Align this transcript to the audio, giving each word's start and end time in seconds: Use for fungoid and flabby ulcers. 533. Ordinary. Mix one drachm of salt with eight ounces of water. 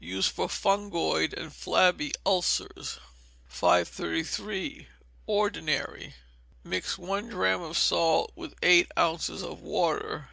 Use 0.00 0.26
for 0.26 0.48
fungoid 0.48 1.34
and 1.34 1.54
flabby 1.54 2.12
ulcers. 2.24 2.98
533. 3.48 4.88
Ordinary. 5.26 6.14
Mix 6.64 6.96
one 6.96 7.28
drachm 7.28 7.60
of 7.60 7.76
salt 7.76 8.32
with 8.34 8.54
eight 8.62 8.90
ounces 8.98 9.42
of 9.42 9.60
water. 9.60 10.30